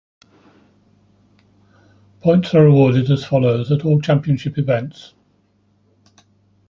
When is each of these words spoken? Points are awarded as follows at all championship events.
Points 2.21 2.55
are 2.55 2.65
awarded 2.65 3.11
as 3.11 3.23
follows 3.23 3.71
at 3.71 3.85
all 3.85 4.01
championship 4.01 4.57
events. 4.57 5.13